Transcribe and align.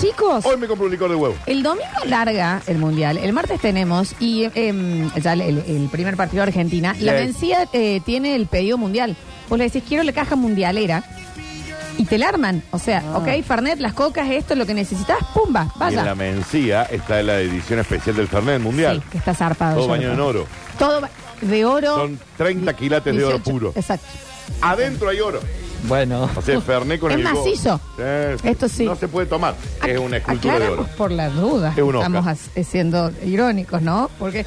Chicos, 0.00 0.46
Hoy 0.46 0.56
me 0.56 0.66
compro 0.66 0.86
un 0.86 0.92
licor 0.92 1.10
de 1.10 1.16
huevo. 1.16 1.34
el 1.46 1.62
domingo 1.62 1.86
larga 2.06 2.62
el 2.66 2.78
mundial. 2.78 3.18
El 3.18 3.32
martes 3.32 3.60
tenemos 3.60 4.14
y 4.18 4.48
em, 4.54 5.10
ya 5.20 5.34
el, 5.34 5.40
el 5.58 5.88
primer 5.90 6.16
partido 6.16 6.42
de 6.42 6.48
Argentina. 6.48 6.94
La 7.00 7.12
Yes. 7.12 7.20
vencida 7.26 7.68
eh, 7.72 8.00
tiene 8.04 8.34
el 8.34 8.46
pedido 8.46 8.78
mundial. 8.78 9.14
Vos 9.48 9.58
le 9.58 9.64
decís, 9.64 9.82
quiero 9.86 10.02
la 10.04 10.12
caja 10.12 10.36
mundialera. 10.36 11.04
Y 11.98 12.06
te 12.06 12.16
la 12.16 12.28
arman. 12.28 12.62
O 12.70 12.78
sea, 12.78 13.02
ok, 13.14 13.28
Fernet, 13.46 13.78
las 13.78 13.92
cocas, 13.92 14.30
esto, 14.30 14.54
lo 14.54 14.64
que 14.64 14.72
necesitas, 14.72 15.18
pumba, 15.34 15.64
Y 15.78 15.82
en 15.90 15.96
la 15.96 16.02
vaya. 16.02 16.14
Mencía 16.14 16.84
está 16.84 17.22
la 17.22 17.40
edición 17.40 17.78
especial 17.80 18.16
del 18.16 18.26
Fernet 18.28 18.60
Mundial. 18.62 19.02
Sí, 19.04 19.08
que 19.12 19.18
está 19.18 19.34
zarpado. 19.34 19.74
Todo 19.76 19.84
yo 19.84 19.90
bañado 19.90 20.14
en 20.14 20.20
oro. 20.20 20.46
Todo 20.78 21.02
ba- 21.02 21.10
de 21.42 21.64
oro. 21.66 21.94
Son 21.96 22.18
30 22.38 22.72
quilates 22.74 23.14
de 23.14 23.22
oro 23.24 23.36
18, 23.36 23.50
puro. 23.50 23.72
Exacto. 23.76 24.06
Adentro 24.62 25.10
hay 25.10 25.20
oro. 25.20 25.40
Bueno, 25.84 26.28
O 26.36 26.42
sea, 26.42 26.60
Fernet 26.60 27.00
con 27.00 27.10
Es 27.12 27.18
el 27.18 27.24
macizo. 27.24 27.80
Esto 28.44 28.68
sí. 28.68 28.84
No 28.84 28.96
se 28.96 29.08
puede 29.08 29.26
tomar. 29.26 29.54
Es 29.86 29.98
una 29.98 30.18
escultura 30.18 30.54
de 30.58 30.64
Aclaramos 30.64 30.86
oro. 30.88 30.96
por 30.96 31.10
las 31.10 31.34
dudas. 31.34 31.76
Es 31.76 31.82
un 31.82 31.94
Oscar. 31.96 32.10
Estamos 32.10 32.26
as- 32.26 32.66
siendo 32.66 33.10
irónicos, 33.24 33.82
¿no? 33.82 34.10
Porque. 34.18 34.44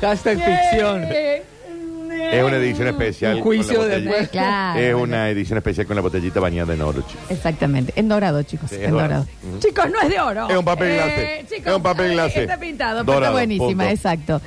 hashtag 0.00 0.38
ficción. 0.38 1.04
Es 1.04 2.42
una 2.42 2.56
edición 2.56 2.88
especial. 2.88 3.36
Un 3.36 3.42
juicio 3.42 3.76
con 3.78 3.88
la 3.88 3.98
de- 3.98 4.28
Claro. 4.28 4.80
Es 4.80 4.94
una 4.94 5.28
edición 5.30 5.58
especial 5.58 5.86
con 5.86 5.94
la 5.96 6.02
botellita 6.02 6.40
bañada 6.40 6.74
en 6.74 6.80
oro, 6.82 7.02
chicos. 7.02 7.24
Exactamente, 7.30 7.92
en 7.94 8.08
dorado, 8.08 8.42
chicos, 8.42 8.70
Sí, 8.70 8.76
es 8.76 8.82
en 8.82 8.90
dorado. 8.92 9.08
dorado. 9.08 9.26
Ujú. 9.48 9.58
Chicos, 9.60 9.90
no 9.90 10.00
es 10.00 10.08
de 10.08 10.20
oro. 10.20 10.48
Es 10.48 10.56
un 10.56 10.64
papel 10.64 10.88
Eh, 10.88 10.94
glacé. 10.96 11.44
chicos, 11.48 11.66
Es 11.70 11.76
un 11.76 11.82
papel 11.82 12.10
eh, 12.10 12.14
glacé. 12.14 12.40
Está 12.42 12.58
pintado, 12.58 13.04
pero 13.04 13.14
Dorado, 13.14 13.24
está 13.38 13.46
buenísima, 13.46 13.68
punto. 13.84 13.84
exacto. 13.94 14.40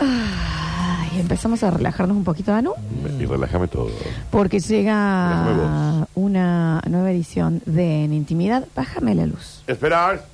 Ay, 0.00 0.08
empezamos 1.20 1.62
a 1.62 1.70
relajarnos 1.70 2.16
un 2.16 2.24
poquito, 2.24 2.52
Anu, 2.52 2.72
Y 3.18 3.24
relájame 3.26 3.68
todo. 3.68 3.88
porque 4.30 4.60
llega 4.60 6.06
una 6.14 6.82
nueva 6.88 7.10
edición 7.10 7.62
de 7.66 8.04
En 8.04 8.12
Intimidad. 8.12 8.66
Bájame 8.74 9.14
la 9.14 9.26
luz. 9.26 9.62
Esperar. 9.66 10.24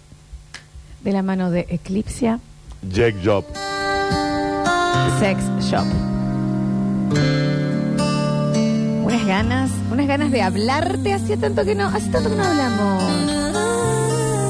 De 1.05 1.13
la 1.13 1.23
mano 1.23 1.51
de 1.51 1.67
Eclipsia 1.69 2.41
Jack 2.91 3.15
Job. 3.25 3.45
Sex 5.21 5.39
Shop. 5.71 5.85
Unas 9.05 9.25
ganas, 9.27 9.71
unas 9.93 10.07
ganas 10.07 10.31
de 10.31 10.43
hablarte. 10.43 11.13
Hace 11.13 11.37
tanto 11.37 11.65
que 11.65 11.75
no, 11.75 11.87
hace 11.87 12.09
tanto 12.11 12.29
que 12.31 12.37
no 12.37 12.45
hablamos. 12.45 13.03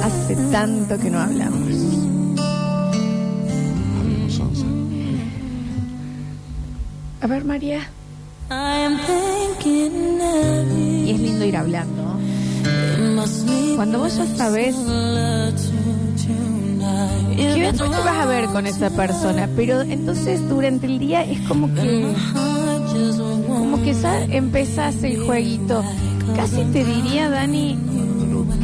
Hace 0.05 0.37
tanto 0.51 0.99
que 0.99 1.11
no 1.11 1.21
hablamos. 1.21 1.96
A 7.27 7.29
ver, 7.29 7.45
María. 7.45 7.81
Y 11.05 11.11
es 11.11 11.19
lindo 11.19 11.45
ir 11.45 11.57
hablando. 11.57 12.21
Cuando 13.75 13.99
vos 13.99 14.17
ya 14.17 14.27
sabes 14.37 14.77
que 17.37 17.63
después 17.63 17.91
te 17.91 17.97
vas 17.97 18.21
a 18.21 18.27
ver 18.27 18.45
con 18.51 18.69
esa 18.69 18.91
persona, 18.91 19.49
pero 19.57 19.81
entonces 19.81 20.49
durante 20.49 20.87
el 20.87 21.01
día 21.01 21.25
es 21.25 21.41
como 21.49 21.75
que 21.75 22.15
como 23.49 23.83
que 23.83 23.93
ya 23.93 24.23
empezás 24.27 25.03
el 25.03 25.21
jueguito. 25.25 25.83
Casi 26.37 26.63
te 26.67 26.85
diría, 26.85 27.29
Dani, 27.29 27.77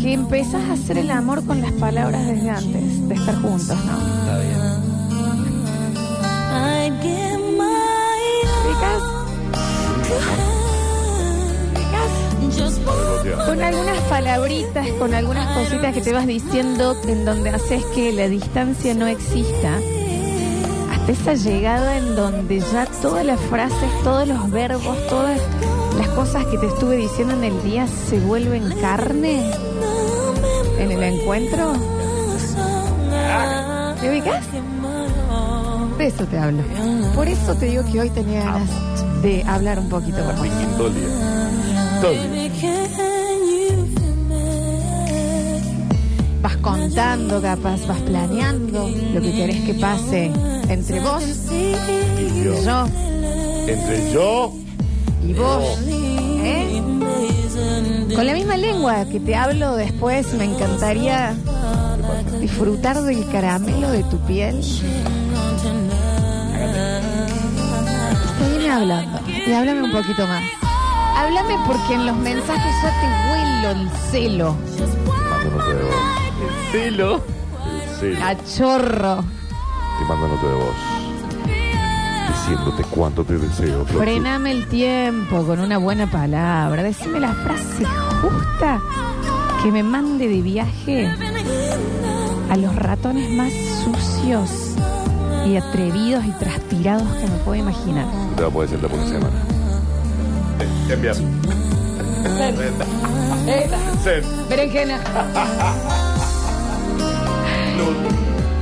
que 0.01 0.13
empezás 0.13 0.71
a 0.71 0.75
hacer 0.75 0.99
el 0.99 1.11
amor 1.11 1.45
con 1.45 1.61
las 1.61 1.73
palabras 1.73 2.29
desde 2.29 2.49
antes 2.49 3.09
de 3.09 3.15
estar 3.17 3.43
juntos, 3.43 3.77
¿no? 3.85 3.99
Está 4.21 4.39
bien. 4.39 4.63
Con 13.47 13.63
algunas 13.63 13.99
palabritas, 14.09 14.89
con 14.99 15.15
algunas 15.15 15.47
cositas 15.57 15.95
que 15.95 16.01
te 16.01 16.13
vas 16.13 16.27
diciendo 16.27 16.97
en 17.07 17.25
donde 17.25 17.51
haces 17.51 17.85
que 17.95 18.13
la 18.13 18.29
distancia 18.29 18.95
no 18.95 19.07
exista. 19.07 19.79
Hasta 20.91 21.13
esa 21.13 21.35
llegada 21.35 21.99
en 21.99 22.17
donde 22.17 22.61
ya 22.61 22.87
todas 23.01 23.25
las 23.25 23.41
frases, 23.41 23.91
todos 24.03 24.27
los 24.27 24.51
verbos, 24.51 24.97
todas 25.09 25.41
las 25.99 26.09
cosas 26.09 26.45
que 26.47 26.59
te 26.59 26.67
estuve 26.67 26.97
diciendo 26.97 27.35
en 27.35 27.45
el 27.45 27.63
día 27.63 27.87
se 27.87 28.19
vuelven 28.21 28.69
carne 28.81 29.51
en 30.79 30.93
el 30.93 31.03
encuentro. 31.03 31.73
¿Te 34.01 34.11
ubicas? 34.11 34.45
De 35.99 36.07
eso 36.07 36.27
te 36.27 36.39
hablo. 36.39 36.63
Por 37.15 37.29
eso 37.29 37.55
te 37.55 37.67
digo 37.67 37.85
que 37.91 38.01
hoy 38.01 38.11
tenía 38.11 38.45
ganas 38.45 38.92
de 39.23 39.43
hablar 39.47 39.79
un 39.79 39.89
poquito 39.89 40.17
día. 40.19 40.33
Vas 46.43 46.57
contando, 46.57 47.41
capaz, 47.41 47.87
vas 47.87 48.01
planeando 48.01 48.89
lo 49.15 49.21
que 49.21 49.33
querés 49.33 49.61
que 49.63 49.75
pase 49.75 50.31
entre 50.69 50.99
vos 51.01 51.23
Y 51.53 51.75
y 52.41 52.45
yo. 52.45 52.63
yo 52.65 52.87
Entre 53.69 54.13
yo. 54.13 54.53
y 55.25 55.33
vos. 55.35 55.79
¿eh? 56.45 56.83
Con 58.15 58.27
la 58.27 58.35
misma 58.35 58.57
lengua 58.57 59.05
que 59.07 59.21
te 59.21 59.37
hablo 59.37 59.77
después, 59.77 60.33
me 60.35 60.45
encantaría 60.45 61.35
disfrutar 62.41 63.01
del 63.03 63.25
caramelo 63.29 63.91
de 63.93 64.03
tu 64.05 64.19
piel. 64.27 64.61
Hablando 68.73 69.21
y 69.29 69.53
háblame 69.53 69.83
un 69.83 69.93
poquito 69.93 70.27
más. 70.27 70.43
Háblame 71.17 71.57
porque 71.67 71.95
en 71.95 72.07
los 72.07 72.17
mensajes 72.17 72.75
ya 72.83 72.91
te 73.01 73.07
huelo 73.31 73.71
el 73.71 73.91
celo, 74.11 74.57
Mando 75.31 75.51
nota 75.51 75.75
de 75.75 75.83
voz. 75.85 75.95
Celo. 76.73 77.25
El 77.73 77.99
celo. 77.99 78.21
cachorro. 78.21 79.25
Te 79.99 80.05
mando 80.09 80.29
nota 80.29 80.47
de 80.47 80.55
voz. 80.55 80.77
Diciéndote 82.29 82.83
cuánto 82.85 83.25
te 83.25 83.39
deseo. 83.39 83.85
Flor. 83.85 84.03
Frename 84.03 84.53
el 84.53 84.67
tiempo 84.69 85.45
con 85.45 85.61
una 85.61 85.79
buena 85.79 86.11
palabra. 86.11 86.83
Decime 86.83 87.21
la 87.21 87.35
frase 87.35 87.85
justa 88.21 88.81
que 89.63 89.71
me 89.71 89.83
mande 89.83 90.29
de 90.29 90.41
viaje 90.41 91.15
a 92.51 92.57
los 92.57 92.75
ratones 92.75 93.31
más 93.31 93.53
sucios 93.85 94.75
y 95.47 95.57
atrevidos 95.57 96.25
y 96.25 96.31
transpirados 96.33 97.09
que 97.15 97.27
me 97.29 97.37
puedo 97.45 97.61
imaginar. 97.61 98.22
No 98.33 98.37
te 98.37 98.43
va 98.45 98.49
a 98.49 98.53
poder 98.53 98.71
sentar 98.71 98.89
por 98.89 98.99
una 98.99 99.09
semana. 99.09 99.37
Te-. 104.05 104.23
Berenjena. 104.49 104.99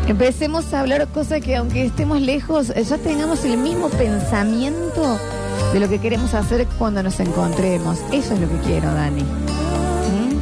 Empecemos 0.08 0.74
a 0.74 0.80
hablar 0.80 1.06
cosas 1.08 1.40
que 1.40 1.54
aunque 1.54 1.86
estemos 1.86 2.20
lejos, 2.20 2.74
ya 2.74 2.98
tengamos 2.98 3.44
el 3.44 3.58
mismo 3.58 3.90
pensamiento 3.90 5.20
de 5.72 5.78
lo 5.78 5.88
que 5.88 6.00
queremos 6.00 6.34
hacer 6.34 6.66
cuando 6.76 7.04
nos 7.04 7.20
encontremos. 7.20 8.00
Eso 8.10 8.34
es 8.34 8.40
lo 8.40 8.48
que 8.48 8.58
quiero, 8.66 8.92
Dani. 8.92 9.22
¿Mm? 9.22 10.36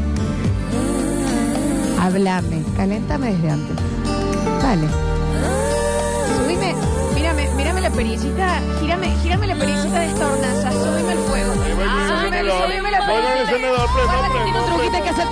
Háblame, 2.01 2.63
caléntame 2.79 3.35
desde 3.35 3.51
antes. 3.51 3.77
Dale 4.63 5.18
mírame, 7.33 7.81
la 7.81 7.91
perillita, 7.91 8.61
gírame, 8.81 9.17
gírame 9.23 9.47
la 9.47 9.55
perillita 9.55 9.99
de 9.99 10.07
esta 10.07 10.27
hornaza, 10.27 10.73
súbeme 10.73 11.13
el 11.13 11.19
fuego. 11.19 11.53
Súbeme, 11.55 12.43
la 12.91 13.07
perillita. 13.07 13.39
Que 13.49 14.45
tiene 14.45 14.61
un 14.61 15.03
que 15.03 15.09
hacer 15.09 15.29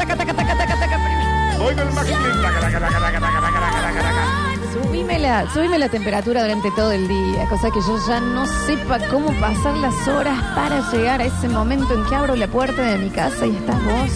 Subime 4.86 5.18
la, 5.18 5.78
la 5.78 5.88
temperatura 5.88 6.42
durante 6.42 6.70
todo 6.72 6.92
el 6.92 7.08
día, 7.08 7.48
cosa 7.48 7.70
que 7.70 7.80
yo 7.80 7.98
ya 8.06 8.20
no 8.20 8.46
sepa 8.66 8.98
cómo 9.10 9.28
pasar 9.40 9.76
las 9.78 10.06
horas 10.06 10.38
para 10.54 10.90
llegar 10.90 11.20
a 11.20 11.24
ese 11.24 11.48
momento 11.48 11.94
en 11.94 12.04
que 12.06 12.14
abro 12.14 12.36
la 12.36 12.46
puerta 12.46 12.82
de 12.82 12.98
mi 12.98 13.10
casa 13.10 13.46
y 13.46 13.56
estás 13.56 13.84
vos. 13.84 14.10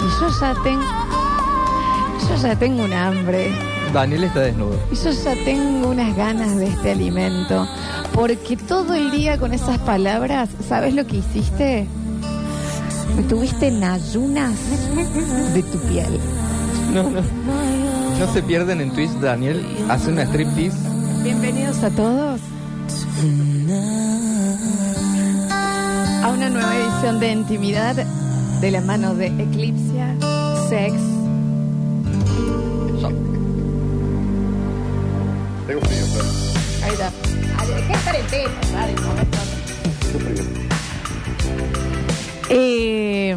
Y 0.00 0.20
yo 0.20 0.28
ya 0.40 0.54
tengo, 0.62 0.84
yo 2.28 2.36
ya 2.36 2.56
tengo 2.56 2.84
un 2.84 2.92
hambre. 2.92 3.71
Daniel 3.92 4.24
está 4.24 4.40
desnudo. 4.40 4.78
Y 4.90 4.96
yo 4.96 5.10
ya 5.10 5.34
tengo 5.44 5.88
unas 5.88 6.16
ganas 6.16 6.56
de 6.56 6.66
este 6.66 6.92
alimento. 6.92 7.66
Porque 8.14 8.56
todo 8.56 8.94
el 8.94 9.10
día 9.10 9.38
con 9.38 9.52
esas 9.52 9.78
palabras, 9.78 10.48
¿sabes 10.68 10.94
lo 10.94 11.06
que 11.06 11.16
hiciste? 11.16 11.86
Me 13.16 13.22
tuviste 13.24 13.68
en 13.68 13.84
ayunas 13.84 14.54
de 15.54 15.62
tu 15.62 15.78
piel. 15.88 16.18
No, 16.92 17.04
no. 17.04 17.20
No 18.18 18.32
se 18.32 18.42
pierden 18.42 18.80
en 18.80 18.92
Twitch, 18.92 19.10
Daniel 19.20 19.64
hace 19.88 20.10
una 20.10 20.22
striptease. 20.22 20.76
Bienvenidos 21.22 21.82
a 21.82 21.90
todos 21.90 22.40
a 26.22 26.28
una 26.28 26.48
nueva 26.48 26.76
edición 26.76 27.20
de 27.20 27.32
Intimidad 27.32 27.96
de 28.60 28.70
la 28.70 28.80
mano 28.80 29.14
de 29.14 29.26
Eclipsia 29.26 30.16
Sex. 30.68 31.11
Eh, 42.48 43.34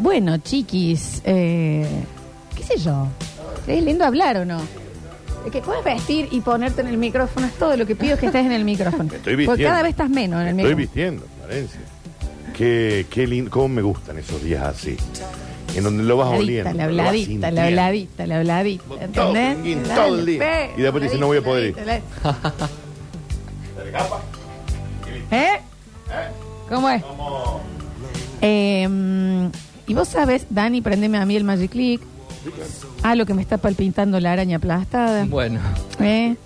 bueno, 0.00 0.38
chiquis, 0.38 1.22
eh, 1.24 1.86
¿qué 2.56 2.62
sé 2.62 2.78
yo? 2.78 3.06
¿Es 3.66 3.82
lindo 3.82 4.04
hablar 4.04 4.38
o 4.38 4.44
no? 4.44 4.60
Es 5.46 5.52
que 5.52 5.60
puedes 5.60 5.84
vestir 5.84 6.28
y 6.30 6.40
ponerte 6.40 6.80
en 6.80 6.88
el 6.88 6.98
micrófono, 6.98 7.46
es 7.46 7.52
todo 7.54 7.76
lo 7.76 7.86
que 7.86 7.96
pido 7.96 8.14
es 8.14 8.20
que 8.20 8.26
estés 8.26 8.44
en 8.44 8.52
el 8.52 8.64
micrófono. 8.64 9.04
estoy 9.14 9.18
Porque 9.18 9.36
vistiendo. 9.36 9.64
cada 9.70 9.82
vez 9.82 9.90
estás 9.90 10.10
menos 10.10 10.40
en 10.42 10.48
el 10.48 10.54
Me 10.54 10.62
estoy 10.62 10.76
micrófono. 10.76 10.76
vistiendo, 10.76 11.26
Florencia. 11.46 11.80
Qué, 12.56 13.06
qué 13.08 13.26
lindo, 13.26 13.50
cómo 13.50 13.68
me 13.68 13.82
gustan 13.82 14.18
esos 14.18 14.42
días 14.42 14.62
así. 14.62 14.96
En 15.74 15.84
donde 15.84 16.02
lo 16.02 16.16
vas 16.16 16.30
La 16.32 16.36
oliendo. 16.38 16.68
habladita, 16.70 16.82
la 16.82 16.84
habladita, 17.04 17.50
la 17.52 17.66
habladita, 17.66 18.26
la 18.26 18.36
habladita. 18.38 18.84
Todo, 19.14 19.36
¿Entendés? 19.36 19.94
todo 19.94 20.18
el 20.18 20.26
día. 20.26 20.70
Y 20.76 20.82
después 20.82 21.04
dice, 21.04 21.16
no 21.18 21.26
voy 21.28 21.38
a 21.38 21.42
poder 21.42 21.66
ir. 21.68 21.76
la- 23.92 24.06
¿Eh? 25.30 25.60
¿Cómo 26.68 26.88
es? 26.90 27.02
Eh, 28.42 28.86
mm, 28.88 29.46
y 29.86 29.94
vos 29.94 30.08
sabes, 30.08 30.46
Dani, 30.50 30.80
prendeme 30.80 31.18
a 31.18 31.26
mí 31.26 31.36
el 31.36 31.44
Magic 31.44 31.70
Click. 31.72 32.00
Ah, 33.02 33.14
lo 33.14 33.26
que 33.26 33.34
me 33.34 33.42
está 33.42 33.58
palpitando 33.58 34.18
la 34.20 34.32
araña 34.32 34.56
aplastada. 34.56 35.24
Bueno, 35.26 35.60
¿Eh? 36.00 36.36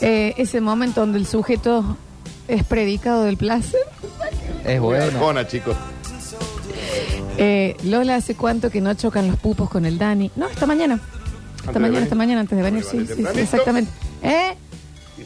Eh, 0.00 0.34
ese 0.36 0.60
momento 0.60 1.00
donde 1.00 1.18
el 1.18 1.26
sujeto 1.26 1.96
es 2.48 2.64
predicado 2.64 3.24
del 3.24 3.36
placer. 3.36 3.80
es 4.64 4.80
bueno. 4.80 5.04
Arjona, 5.04 5.46
chicos. 5.46 5.76
Eh, 7.38 7.76
Lola, 7.84 8.16
¿hace 8.16 8.34
cuánto 8.34 8.70
que 8.70 8.80
no 8.80 8.92
chocan 8.94 9.26
los 9.28 9.36
pupos 9.38 9.68
con 9.70 9.84
el 9.86 9.98
Dani? 9.98 10.30
No, 10.36 10.46
esta 10.48 10.66
mañana. 10.66 11.00
Esta 11.64 11.78
mañana, 11.78 12.00
esta 12.04 12.14
mañana, 12.14 12.40
antes 12.40 12.56
de 12.56 12.62
venir, 12.62 12.84
sí, 12.84 13.06
sí, 13.06 13.24
sí, 13.32 13.40
exactamente. 13.40 13.90
¿Eh? 14.22 14.56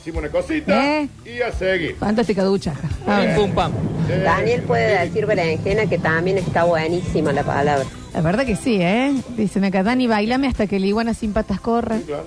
Hicimos 0.06 0.23
una 0.23 0.31
cosita 0.31 1.00
¿Eh? 1.00 1.08
y 1.25 1.41
a 1.43 1.50
seguir. 1.50 1.97
Fantástica 1.97 2.44
ducha. 2.44 2.75
A 3.08 3.19
ver, 3.19 3.35
Pum, 3.35 3.50
pam. 3.50 3.73
Daniel 4.06 4.62
puede 4.62 5.00
decir 5.00 5.26
berenjena 5.26 5.87
que 5.87 5.99
también 5.99 6.38
está 6.38 6.62
buenísima 6.62 7.32
la 7.32 7.43
palabra. 7.43 7.85
La 8.14 8.20
verdad 8.20 8.47
que 8.47 8.55
sí, 8.55 8.81
¿eh? 8.81 9.12
Dicen 9.37 9.64
acá, 9.64 9.82
Dani, 9.82 10.06
bailame 10.06 10.47
hasta 10.47 10.69
que 10.69 10.79
la 10.79 10.87
iguana 10.87 11.12
sin 11.12 11.32
patas 11.32 11.58
corra. 11.58 11.99
Claro. 12.06 12.25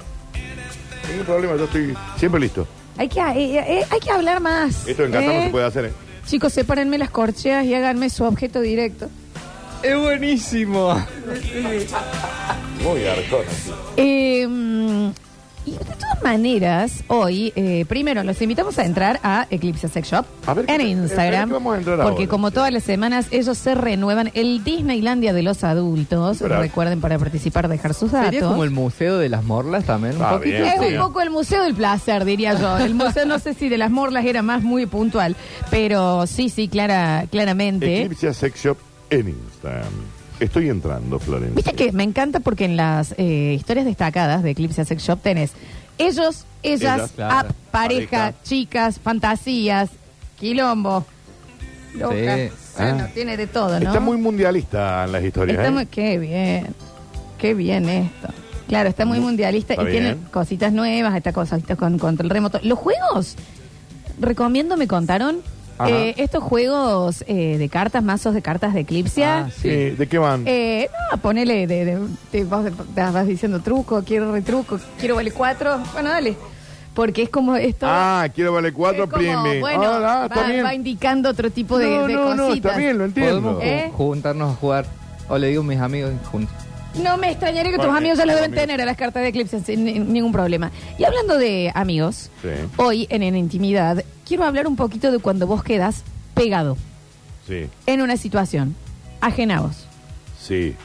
Ningún 1.10 1.26
problema, 1.26 1.56
yo 1.56 1.64
estoy 1.64 1.96
siempre 2.18 2.42
listo. 2.42 2.68
Hay 2.98 3.08
que, 3.08 3.22
eh, 3.22 3.60
eh, 3.60 3.86
hay 3.90 4.00
que 4.02 4.12
hablar 4.12 4.42
más. 4.42 4.86
Esto 4.86 5.06
en 5.06 5.14
casa 5.14 5.26
no 5.28 5.32
¿eh? 5.32 5.44
se 5.46 5.50
puede 5.50 5.66
hacer, 5.66 5.86
¿eh? 5.86 5.94
Chicos, 6.26 6.52
sepárenme 6.52 6.98
las 6.98 7.12
corcheas 7.12 7.64
y 7.66 7.76
háganme 7.76 8.10
su 8.10 8.26
objeto 8.26 8.60
directo. 8.60 9.10
Es 9.84 9.98
buenísimo. 9.98 11.02
Muy 12.84 13.00
sí. 13.00 13.48
Eh, 13.96 15.12
todas 16.20 16.34
maneras, 16.34 17.04
hoy, 17.08 17.54
eh, 17.56 17.86
primero, 17.88 18.24
los 18.24 18.42
invitamos 18.42 18.78
a 18.80 18.86
entrar 18.86 19.20
a 19.24 19.48
Eclipse 19.50 19.88
Sex 19.88 20.10
Shop 20.12 20.26
A 20.46 20.54
ver, 20.54 20.66
en 20.70 20.78
¿qué- 20.78 20.88
Instagram. 20.88 21.50
vamos 21.50 21.76
a 21.76 21.78
entrar 21.80 21.98
porque 22.02 22.24
ahora? 22.24 22.28
como 22.30 22.52
todas 22.52 22.72
las 22.74 22.84
semanas, 22.84 23.28
ellos 23.32 23.58
se 23.58 23.76
renuevan 23.76 24.32
el 24.34 24.64
Disneylandia 24.64 25.34
de 25.34 25.44
los 25.44 25.64
adultos. 25.64 26.42
Recuerden 26.42 27.02
para 27.02 27.18
participar, 27.18 27.68
dejar 27.68 27.94
sus 27.94 28.12
datos. 28.12 28.32
Sería 28.32 28.48
como 28.48 28.64
el 28.64 28.72
museo 28.72 29.18
de 29.18 29.30
las 29.30 29.44
morlas 29.44 29.86
también. 29.86 30.16
Un 30.18 30.24
Ah, 30.24 30.32
poquito. 30.32 30.58
bien. 30.58 30.66
Es 30.66 30.88
Sí. 30.88 30.94
un 30.96 31.02
poco 31.02 31.22
el 31.22 31.30
museo 31.30 31.64
del 31.64 31.74
placer, 31.76 32.26
diría 32.26 32.54
yo. 32.60 32.78
El 32.78 32.96
museo, 32.96 33.26
no 33.26 33.40
sé 33.40 33.54
si 33.54 33.70
de 33.70 33.78
las 33.78 33.92
morlas 33.92 34.26
era 34.26 34.42
más 34.42 34.62
muy 34.64 34.86
puntual, 34.86 35.36
pero 35.72 36.28
sí, 36.28 36.50
sí, 36.50 36.68
clara, 36.68 37.26
claramente. 37.32 38.04
Eclipse 38.04 38.34
Sex 38.34 38.62
Shop 38.64 38.78
en 39.10 39.30
Instagram. 39.30 39.92
Estoy 40.40 40.70
entrando, 40.70 41.20
Florencia. 41.20 41.54
Viste 41.56 41.74
que 41.74 41.92
me 41.92 42.04
encanta 42.04 42.40
porque 42.40 42.64
en 42.64 42.78
las 42.78 43.14
eh, 43.18 43.54
historias 43.60 43.86
destacadas 43.86 44.42
de 44.42 44.52
Eclipse 44.52 44.86
Sex 44.86 45.04
Shop 45.04 45.20
tenés 45.22 45.52
ellos, 46.00 46.46
ellas, 46.64 46.96
Ellas, 46.98 47.12
claro. 47.16 47.36
app, 47.50 47.52
pareja, 47.72 48.10
Pareja. 48.10 48.34
chicas, 48.44 49.00
fantasías, 49.00 49.90
quilombo. 50.40 51.06
Loca. 51.96 52.16
Sí. 52.16 52.50
Bueno, 52.78 53.04
Ah. 53.06 53.10
tiene 53.14 53.36
de 53.38 53.48
todo, 53.48 53.80
¿no? 53.80 53.88
Está 53.88 54.00
muy 54.00 54.18
mundialista 54.18 55.04
en 55.06 55.12
las 55.12 55.24
historias. 55.24 55.58
Está 55.58 55.68
¿eh? 55.68 55.72
muy- 55.72 55.86
Qué 55.86 56.18
bien. 56.18 56.68
Qué 57.38 57.54
bien 57.54 57.88
esto. 57.90 58.30
Claro, 58.68 58.90
está 58.90 59.06
muy 59.06 59.20
mundialista 59.20 59.74
Está 59.74 59.88
y 59.88 59.92
tiene 59.92 60.14
bien. 60.14 60.28
cositas 60.32 60.72
nuevas, 60.72 61.16
está 61.16 61.34
cositas 61.34 61.78
con 61.78 61.98
control 61.98 62.30
remoto. 62.30 62.60
Los 62.64 62.78
juegos, 62.80 63.36
recomiendo, 64.20 64.78
me 64.78 64.88
contaron. 64.88 65.42
Eh, 65.88 66.14
estos 66.18 66.44
juegos 66.44 67.24
eh, 67.28 67.58
de 67.58 67.70
cartas, 67.70 68.04
mazos 68.04 68.34
de 68.34 68.42
cartas 68.42 68.74
de 68.74 68.82
Eclipsia. 68.82 69.46
Ah, 69.46 69.50
Sí, 69.56 69.70
¿De 69.92 70.08
qué 70.08 70.18
van? 70.18 70.44
Eh, 70.46 70.90
no, 71.12 71.18
ponele, 71.20 71.68
de, 71.68 71.98
vas, 72.46 72.66
te 72.96 73.02
vas 73.02 73.28
diciendo 73.28 73.60
truco, 73.62 74.04
quiero 74.06 74.32
retruco, 74.32 74.80
quiero 75.00 75.16
vale 75.16 75.32
cuatro. 75.32 75.80
Bueno, 75.94 76.10
dale. 76.10 76.36
Porque 76.94 77.22
es 77.24 77.30
como 77.30 77.56
esto. 77.56 77.86
ah, 77.88 78.28
quiero 78.34 78.52
vale 78.52 78.74
cuatro, 78.74 79.06
es 79.06 79.10
como, 79.10 79.22
prime. 79.24 79.60
Bueno, 79.62 79.84
Ah, 79.86 80.28
ah, 80.30 80.62
va, 80.64 80.74
indicando 80.74 81.30
otro 81.30 81.50
tipo 81.50 81.78
de, 81.78 81.90
no, 81.90 82.08
de 82.08 82.14
no, 82.14 82.36
no, 82.36 82.54
está 82.54 82.76
bien, 82.76 82.98
lo 82.98 83.06
entiendo. 83.06 83.42
Podemos 83.42 83.64
¿Eh? 83.64 83.92
juntarnos 83.96 84.52
a 84.52 84.56
jugar. 84.56 84.86
O 85.30 85.38
le 85.38 85.48
digo 85.48 85.62
a 85.62 85.66
mis 85.66 85.80
amigos 85.80 86.12
juntos. 86.32 86.54
No 86.96 87.18
me 87.18 87.30
extrañaría 87.32 87.72
que 87.72 87.78
tus 87.78 87.86
amigos 87.96 88.18
ya 88.18 88.26
lo 88.26 88.32
los 88.34 88.36
deben 88.42 88.52
amigos. 88.52 88.62
tener 88.68 88.82
a 88.82 88.86
las 88.86 88.98
cartas 88.98 89.22
de 89.24 89.30
Eclipse 89.30 89.60
sin 89.62 89.84
ni- 89.86 90.00
ningún 90.00 90.32
problema. 90.32 90.72
Y 90.98 91.04
hablando 91.04 91.38
de 91.38 91.72
amigos, 91.76 92.30
Sí. 92.42 92.50
hoy 92.78 93.08
en, 93.10 93.24
En 93.24 93.36
Intimidad 93.36 94.04
quiero 94.28 94.44
hablar 94.44 94.68
un 94.68 94.76
poquito 94.76 95.12
de 95.12 95.20
cuando 95.20 95.46
vos 95.48 95.64
quedas 95.64 96.04
pegado 96.34 96.78
Sí, 97.48 97.68
en 97.86 98.02
una 98.02 98.18
situación, 98.18 98.76
ajena 99.22 99.58
a 99.58 99.62
vos, 99.62 99.86
sí. 100.42 100.76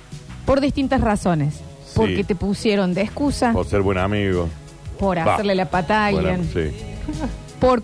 por 0.47 0.61
distintas 0.61 1.01
razones. 1.01 1.55
Sí. 1.55 1.93
Porque 1.97 2.25
te 2.25 2.35
pusieron 2.35 2.93
de 2.95 3.03
excusa, 3.03 3.53
Por 3.53 3.67
ser 3.67 3.81
buen 3.83 3.99
amigo. 3.99 4.49
por 4.99 5.17
Va. 5.19 5.35
hacerle 5.35 5.55
la 5.55 5.71
pata 5.71 6.07
a 6.07 6.11
Bueno, 6.11 6.29
alguien, 6.31 6.51
sí. 6.53 6.77
por 7.61 7.83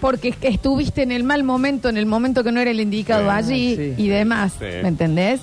porque 0.00 0.28
es 0.28 0.36
que 0.36 0.48
estuviste 0.48 1.02
en 1.02 1.10
el 1.10 1.24
mal 1.24 1.42
momento, 1.42 1.88
en 1.88 1.96
el 1.96 2.04
momento 2.04 2.44
que 2.44 2.52
no 2.52 2.60
era 2.60 2.70
el 2.70 2.80
indicado 2.80 3.24
Sí, 3.24 3.28
allí 3.30 3.76
sí. 3.76 3.94
y 3.96 4.08
demás, 4.08 4.52
Sí. 4.58 4.66
¿me 4.82 4.88
entendés? 4.88 5.40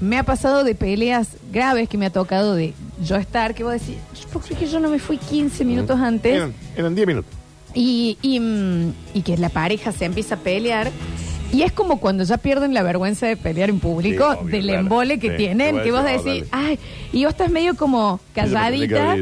Me 0.00 0.16
ha 0.18 0.22
pasado 0.22 0.64
de 0.64 0.74
peleas 0.74 1.28
graves 1.52 1.88
que 1.88 1.98
me 1.98 2.06
ha 2.06 2.10
tocado 2.10 2.54
de 2.54 2.72
yo 3.04 3.16
estar, 3.16 3.54
que 3.54 3.62
vos 3.64 3.72
decís, 3.74 3.96
¿por 4.32 4.42
qué 4.42 4.66
yo 4.66 4.80
no 4.80 4.88
me 4.88 4.98
fui 4.98 5.18
15 5.18 5.64
minutos 5.64 5.98
antes? 6.00 6.34
Eran, 6.36 6.54
eran 6.76 6.94
10 6.94 7.06
minutos. 7.06 7.32
Y, 7.74 8.16
y, 8.22 8.40
mm, 8.40 8.92
y 9.14 9.22
que 9.22 9.36
la 9.36 9.48
pareja 9.50 9.92
se 9.92 10.06
empieza 10.06 10.36
a 10.36 10.38
pelear. 10.38 10.90
Y 11.52 11.62
es 11.62 11.72
como 11.72 12.00
cuando 12.00 12.24
ya 12.24 12.36
pierden 12.38 12.72
la 12.74 12.82
vergüenza 12.82 13.26
de 13.26 13.36
pelear 13.36 13.70
en 13.70 13.80
público, 13.80 14.24
Sí, 14.32 14.38
obvio, 14.40 14.52
del 14.56 14.62
claro. 14.66 14.80
embole 14.80 15.18
que 15.18 15.30
Sí, 15.32 15.36
tienen, 15.36 15.76
que 15.78 15.82
que 15.84 15.90
vos 15.92 16.04
decís, 16.04 16.24
decís, 16.24 16.44
"Oh, 16.44 16.56
ay, 16.56 16.78
y 17.12 17.24
vos 17.24 17.32
estás 17.32 17.50
medio 17.50 17.76
como 17.76 18.20
calladita. 18.34 19.16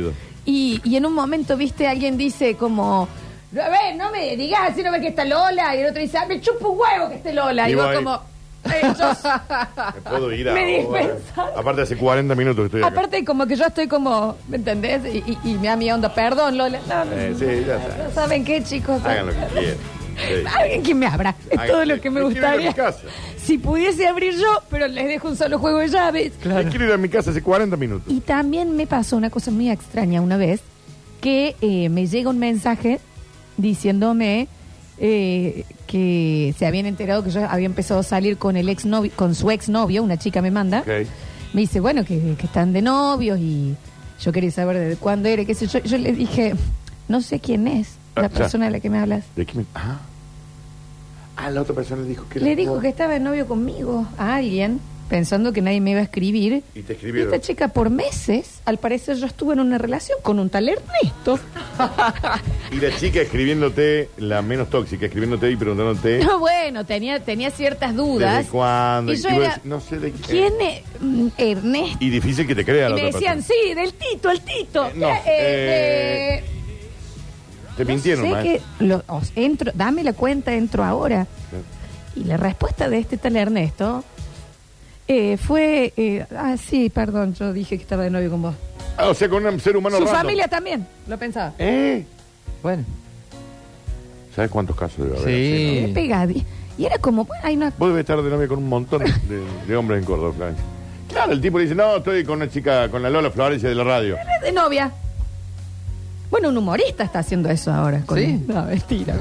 Y, 0.45 0.81
y 0.85 0.97
en 0.97 1.07
un 1.07 1.13
momento, 1.15 1.57
viste, 1.57 1.87
alguien 1.89 2.17
dice 2.17 2.55
como, 2.55 3.09
a 3.53 3.69
ver, 3.71 3.97
no 3.97 4.11
me 4.11 4.37
digas 4.37 4.61
así, 4.71 4.83
no 4.83 4.93
ves 4.93 5.01
que 5.03 5.09
está 5.09 5.25
Lola. 5.25 5.75
Y 5.75 5.81
el 5.81 5.89
otro 5.91 6.01
dice, 6.01 6.19
ah, 6.19 6.27
me 6.27 6.41
chupo 6.41 6.69
un 6.71 6.79
huevo 6.79 7.09
que 7.11 7.17
esté 7.17 7.33
Lola. 7.33 7.69
Y, 7.69 7.73
Y 7.73 7.75
vos 7.75 7.87
voy. 7.87 7.97
como, 7.97 8.21
Me 8.65 10.01
puedo 10.11 10.33
ir 10.33 10.47
Me 10.47 10.51
ahora. 10.83 11.03
dispensaron. 11.03 11.59
Aparte, 11.59 11.83
hace 11.83 11.97
40 11.97 12.35
minutos 12.35 12.63
que 12.63 12.67
estoy 12.67 12.81
acá. 12.83 12.89
Aparte, 12.91 13.25
como 13.25 13.47
que 13.47 13.57
yo 13.57 13.65
estoy 13.67 13.87
como, 13.89 14.37
¿me 14.49 14.57
entendés? 14.57 15.03
Y, 15.15 15.19
y, 15.19 15.39
y 15.45 15.55
me 15.55 15.69
da 15.69 15.77
mi 15.77 15.91
onda, 15.91 16.13
perdón, 16.15 16.59
Lola. 16.59 16.81
No, 16.89 17.13
Eh, 17.13 17.35
sí, 17.39 17.45
ya 17.67 17.77
está. 17.77 18.05
no 18.05 18.11
saben 18.13 18.45
qué, 18.45 18.63
chicos. 18.63 19.05
Hagan 19.05 19.27
lo 19.27 19.33
que 19.33 19.39
quieran. 19.59 19.77
Sí. 20.19 20.35
Alguien 20.59 20.83
que 20.83 20.95
me 20.97 21.07
abra. 21.07 21.35
Es 21.49 21.59
Hagan- 21.59 21.69
todo 21.69 21.85
lo 21.85 22.01
que 22.01 22.11
me 22.11 22.21
me 22.23 22.33
quiero 22.33 22.41
ir 22.41 22.45
a 22.45 22.57
mi 22.57 22.67
gustaría. 22.67 22.85
casa. 22.93 23.03
Si 23.41 23.57
pudiese 23.59 24.07
abrir 24.09 24.35
yo, 24.37 24.63
pero 24.69 24.89
les 24.89 25.07
dejo 25.07 25.29
un 25.29 25.37
solo 25.37 25.59
juego 25.59 25.79
de 25.79 25.89
llaves. 25.89 26.33
Quiero 26.43 26.85
ir 26.87 26.93
a 26.93 26.97
mi 26.97 27.09
casa 27.09 27.31
hace 27.31 27.43
40 27.43 27.77
minutos. 27.77 28.13
Y 28.13 28.21
también 28.21 28.77
me 28.77 28.87
pasó 28.87 29.17
una 29.17 29.31
cosa 29.31 29.51
muy 29.53 29.71
extraña 29.71 30.21
una 30.21 30.37
vez, 30.37 30.61
que 31.21 31.55
eh, 31.61 31.89
me 31.89 32.07
llega 32.09 32.31
un 32.31 32.39
mensaje 32.41 32.99
diciéndome 33.57 34.49
eh, 35.01 35.65
que 35.87 36.55
se 36.59 36.67
habían 36.67 36.87
enterado 36.87 37.23
que 37.25 37.31
yo 37.31 37.45
había 37.49 37.67
empezado 37.67 38.01
a 38.01 38.03
salir 38.03 38.37
con 38.37 38.57
el 38.57 38.69
ex 38.69 38.85
con 39.17 39.35
su 39.35 39.51
exnovio, 39.51 40.03
una 40.03 40.17
chica 40.19 40.43
me 40.43 40.51
manda. 40.51 40.81
Ok. 40.81 40.89
Me 41.55 41.63
dice, 41.63 41.81
bueno, 41.81 42.05
que, 42.05 42.35
que 42.39 42.47
están 42.47 42.73
de 42.73 42.83
novios 42.83 43.39
y 43.41 43.75
yo 44.21 44.33
quería 44.33 44.51
saber 44.51 44.77
desde 44.79 44.97
cuándo 44.97 45.29
era, 45.29 45.45
qué 45.45 45.55
sé 45.55 45.67
yo. 45.67 45.79
Yo 45.81 45.97
le 45.99 46.13
dije, 46.13 46.55
no 47.09 47.21
sé 47.23 47.41
quién 47.41 47.67
es 47.69 47.97
Ah, 48.15 48.23
la 48.23 48.29
ya. 48.29 48.35
persona 48.35 48.65
de 48.67 48.71
la 48.73 48.81
que 48.81 48.91
me 48.91 48.99
hablas. 48.99 49.25
¿De 49.37 49.47
qué 49.47 49.55
me.? 49.59 49.65
Ah. 49.75 49.99
Ah, 51.37 51.51
la 51.51 51.63
otra 51.63 51.75
persona 51.75 52.03
le 52.03 52.09
dijo 52.09 52.27
que 52.29 52.41
Le 52.41 52.57
dijo 52.57 52.81
que 52.81 52.89
estaba 52.89 53.13
de 53.13 53.21
novio 53.21 53.47
conmigo, 53.47 54.07
a 54.19 54.35
alguien. 54.37 54.81
Pensando 55.09 55.53
que 55.53 55.63
nadie 55.63 55.81
me 55.81 55.93
iba 55.93 56.01
a 56.01 56.05
escribir. 56.05 56.63
Y 56.75 56.83
te 56.83 56.93
Y 56.93 56.97
escribieron. 56.97 57.33
esta 57.33 57.47
chica 57.47 57.69
por 57.69 57.91
meses, 57.91 58.61
al 58.65 58.79
parecer 58.79 59.17
yo 59.17 59.27
estuve 59.27 59.55
en 59.55 59.61
una 59.61 59.79
relación 59.79 60.19
con 60.23 60.39
un 60.39 60.51
tal 60.51 60.69
Ernesto. 60.69 61.39
Y 62.71 62.77
la 62.77 62.95
chica 62.97 63.21
escribiéndote, 63.23 64.11
la 64.19 64.43
menos 64.43 64.69
tóxica, 64.69 65.07
escribiéndote 65.07 65.51
y 65.51 65.57
preguntándote 65.57 66.19
No, 66.23 66.39
bueno, 66.39 66.85
tenía, 66.85 67.19
tenía 67.21 67.51
ciertas 67.51 67.95
dudas. 67.97 68.37
desde 68.39 68.51
cuándo. 68.51 69.13
Y 69.13 69.17
yo 69.17 69.29
y 69.31 69.33
vos 69.33 69.41
era, 69.41 69.49
decís, 69.55 69.65
no 69.65 69.81
sé 69.81 69.99
de. 69.99 70.13
¿Quién 70.13 70.53
es 70.61 70.83
mm, 71.01 71.29
Ernesto? 71.39 71.97
Y 72.01 72.11
difícil 72.11 72.47
que 72.47 72.55
te 72.55 72.65
crea 72.65 72.89
Y 72.89 72.91
la 72.91 72.97
me 72.97 73.07
otra 73.07 73.19
decían, 73.21 73.37
persona. 73.39 73.61
sí, 73.69 73.75
del 73.75 73.93
Tito, 73.95 74.31
el 74.31 74.41
Tito. 74.43 74.87
Eh, 74.89 74.93
no, 74.97 75.09
Eh, 75.09 75.19
eh, 75.27 76.45
Te 77.79 77.85
no 77.85 77.89
mintieron, 77.91 78.25
sé 78.27 78.43
que 78.43 78.85
lo- 78.85 79.03
os 79.07 79.33
entro, 79.35 79.73
dame 79.75 80.05
la 80.05 80.13
cuenta, 80.13 80.55
entro 80.55 80.85
ahora. 80.85 81.27
Y 82.17 82.25
la 82.25 82.37
respuesta 82.37 82.89
de 82.91 82.99
este 82.99 83.17
tal 83.17 83.37
Ernesto 83.37 84.05
eh, 85.09 85.37
fue, 85.37 85.93
eh, 85.97 86.25
ah, 86.37 86.57
sí, 86.57 86.91
perdón, 86.91 87.35
yo 87.35 87.53
dije 87.53 87.77
que 87.77 87.83
estaba 87.83 88.05
de 88.05 88.11
novio 88.11 88.31
con 88.31 88.43
vos. 88.43 88.55
Ah, 88.97 89.09
o 89.09 89.15
sea, 89.15 89.29
con 89.29 89.45
un 89.47 89.61
ser 89.61 89.77
humano 89.77 89.97
Su 89.97 90.05
random. 90.05 90.21
familia 90.23 90.49
también, 90.49 90.87
lo 91.07 91.17
pensaba. 91.19 91.53
¿Eh? 91.59 92.05
Bueno, 92.63 92.85
¿Sabes 94.35 94.51
cuántos 94.51 94.77
casos 94.77 94.99
debe 94.99 95.19
haber? 95.19 95.29
Sí. 95.29 95.55
así, 95.55 95.79
Era 95.79 95.89
pegadi- 96.01 96.45
Y 96.77 96.85
era 96.85 96.99
como, 96.99 97.25
bueno, 97.25 97.43
hay 97.45 97.57
una... 97.57 97.71
no? 97.71 97.75
Vos 97.79 97.89
debes 97.89 98.01
estar 98.03 98.23
de 98.23 98.31
novia 98.31 98.47
con 98.49 98.59
un 98.59 98.69
montón 98.69 99.03
de, 99.03 99.43
de 99.67 99.77
hombres 99.77 99.99
en 100.01 100.05
Córdoba, 100.05 100.33
Florencia. 100.37 100.65
Claro, 101.09 101.33
el 101.33 101.41
tipo 101.41 101.59
le 101.59 101.65
dice, 101.65 101.75
no, 101.75 101.97
estoy 101.97 102.23
con 102.25 102.37
una 102.37 102.49
chica, 102.51 102.89
con 102.89 103.03
la 103.03 103.11
Lola 103.11 103.31
Florencia 103.31 103.69
de 103.69 103.75
la 103.75 103.83
radio. 103.85 104.17
de 104.43 104.53
novia. 104.53 104.93
Bueno, 106.39 106.51
un 106.51 106.59
humorista 106.59 107.03
está 107.03 107.19
haciendo 107.19 107.51
eso 107.51 107.73
ahora. 107.73 108.03
Con 108.07 108.17
Sí. 108.17 108.45
No, 108.47 108.63
mentira. 108.63 109.17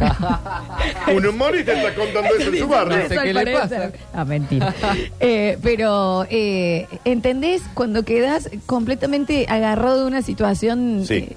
Un 1.16 1.26
humorista 1.26 1.74
está 1.74 1.96
contando 1.96 2.30
eso 2.38 2.50
en 2.52 2.60
su 2.60 2.68
barrio. 2.68 2.98
No 2.98 3.10
sé 3.10 3.18
qué 3.24 3.34
le 3.34 3.54
pasa. 3.58 3.92
No, 4.14 4.26
mentira. 4.26 4.76
Eh, 5.20 5.58
pero, 5.64 6.28
eh, 6.30 6.86
¿entendés? 7.06 7.64
Cuando 7.74 8.04
quedas 8.04 8.52
completamente 8.68 9.48
agarrado 9.50 10.02
de 10.02 10.06
una 10.06 10.22
situación... 10.22 11.06
Sí. 11.08 11.14
eh, 11.32 11.36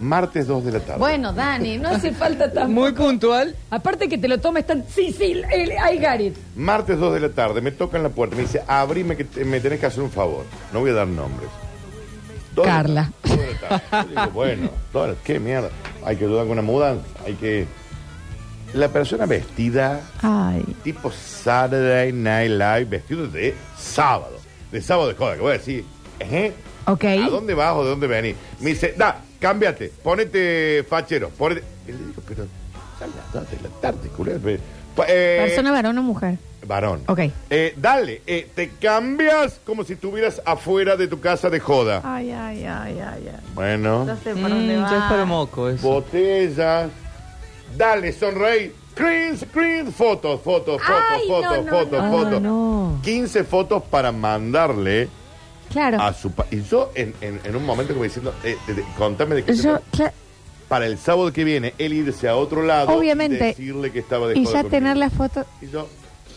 Martes 0.00 0.46
2 0.46 0.64
de 0.64 0.72
la 0.72 0.80
tarde. 0.80 0.98
bueno, 1.00 1.32
Dani, 1.34 1.76
no 1.76 1.88
hace 1.90 2.12
falta 2.12 2.50
tan... 2.50 2.72
muy 2.72 2.92
puntual. 2.92 3.54
Aparte 3.70 4.08
que 4.08 4.16
te 4.16 4.26
lo 4.28 4.38
tomes 4.40 4.66
tan... 4.66 4.84
Sí, 4.88 5.12
sí, 5.12 5.42
el- 5.52 5.72
I 5.72 5.98
got 5.98 6.20
it. 6.20 6.34
Martes 6.56 6.98
2 6.98 7.12
de 7.12 7.20
la 7.20 7.28
tarde, 7.28 7.60
me 7.60 7.72
tocan 7.72 8.02
la 8.02 8.08
puerta, 8.08 8.36
me 8.36 8.42
dice, 8.42 8.62
abrime 8.66 9.16
que 9.18 9.24
te- 9.24 9.44
me 9.44 9.60
tenés 9.60 9.80
que 9.80 9.86
hacer 9.86 10.02
un 10.02 10.10
favor. 10.10 10.44
No 10.72 10.80
voy 10.80 10.90
a 10.90 10.94
dar 10.94 11.06
nombres. 11.08 11.48
Carla. 12.62 13.12
Yo 13.24 14.04
digo, 14.08 14.30
bueno, 14.32 14.70
qué 15.24 15.38
mierda. 15.40 15.70
Hay 16.04 16.16
que 16.16 16.24
ayudar 16.24 16.44
con 16.44 16.52
una 16.52 16.62
mudanza. 16.62 17.04
Hay 17.24 17.34
que. 17.34 17.66
La 18.74 18.88
persona 18.88 19.26
vestida, 19.26 20.00
Ay. 20.22 20.62
tipo 20.82 21.10
Saturday 21.10 22.12
Night 22.12 22.50
Live, 22.50 22.84
vestido 22.86 23.26
de 23.28 23.54
sábado. 23.78 24.36
De 24.72 24.82
sábado 24.82 25.08
de 25.08 25.14
joda, 25.14 25.36
que 25.36 25.40
voy 25.40 25.50
a 25.50 25.58
decir, 25.58 25.84
¿eh? 26.20 26.52
Ok. 26.86 27.04
¿A 27.04 27.30
dónde 27.30 27.54
vas 27.54 27.74
o 27.74 27.84
de 27.84 27.90
dónde 27.90 28.06
venís? 28.06 28.36
Me 28.60 28.70
dice, 28.70 28.94
da, 28.98 29.20
cámbiate, 29.40 29.92
ponete 30.02 30.84
fachero, 30.88 31.30
ponete. 31.30 31.62
Y 31.86 31.92
le 31.92 31.98
digo, 31.98 32.22
pero 32.26 32.46
sale 32.98 33.12
a 33.12 33.16
las 33.16 33.32
dos 33.32 33.50
de 33.50 33.68
la 33.68 33.74
tarde, 33.80 34.08
culero. 34.08 34.40
Eh, 35.08 35.44
¿Persona 35.46 35.72
varón 35.72 35.96
o 35.98 36.02
mujer? 36.02 36.38
Varón. 36.66 37.02
Ok. 37.06 37.20
Eh, 37.50 37.74
dale, 37.76 38.22
eh, 38.26 38.48
te 38.54 38.70
cambias 38.80 39.60
como 39.64 39.84
si 39.84 39.94
estuvieras 39.94 40.40
afuera 40.44 40.96
de 40.96 41.08
tu 41.08 41.20
casa 41.20 41.48
de 41.50 41.60
joda. 41.60 42.00
Ay, 42.04 42.30
ay, 42.30 42.64
ay, 42.64 42.98
ay, 43.00 43.28
ay. 43.28 43.40
Bueno, 43.54 44.04
No 44.04 44.16
sé 44.16 44.30
por 44.34 44.50
Mm, 44.50 44.54
dónde 44.54 44.76
va. 44.78 44.90
ya 44.90 44.96
es 44.98 45.04
para 45.04 45.24
moco 45.24 45.68
eso. 45.68 45.86
botellas. 45.86 46.90
Dale, 47.76 48.12
sonreí. 48.12 48.72
Screen, 48.92 49.36
screen, 49.36 49.92
fotos, 49.92 50.40
fotos, 50.40 50.80
fotos, 50.80 51.02
Ay, 51.10 51.28
no, 51.28 51.34
fotos, 51.34 51.64
no, 51.66 51.70
fotos, 51.70 52.02
no. 52.02 52.10
fotos. 52.10 52.34
Ah, 52.36 52.40
no. 52.40 53.00
15 53.02 53.44
fotos 53.44 53.82
para 53.90 54.10
mandarle 54.10 55.08
Claro. 55.70 56.00
a 56.00 56.14
su... 56.14 56.30
pa- 56.30 56.46
y 56.50 56.62
yo 56.62 56.92
en, 56.94 57.12
en- 57.20 57.40
en 57.44 57.56
un 57.56 57.66
momento 57.66 57.92
como 57.92 58.04
diciendo, 58.04 58.32
eh, 58.42 58.56
de- 58.66 58.74
de- 58.74 58.84
contame 58.96 59.34
de 59.34 59.44
qué 59.44 59.54
se 59.54 59.64
Yo, 59.64 59.78
trata. 59.90 59.90
cla- 59.92 60.12
Para 60.68 60.86
el 60.86 60.96
sábado 60.98 61.30
que 61.32 61.44
viene, 61.44 61.74
él 61.78 61.92
irse 61.92 62.26
a 62.26 62.36
otro 62.36 62.62
lado 62.62 62.90
Obviamente. 62.96 63.36
y 63.36 63.38
decirle 63.48 63.92
que 63.92 63.98
estaba 63.98 64.26
de 64.28 64.38
y 64.38 64.44
joda 64.44 64.54
ya 64.56 64.62
conmigo. 64.62 64.70
tener 64.78 64.96
la 64.96 65.10
foto... 65.10 65.44
Y 65.60 65.68
yo, 65.68 65.86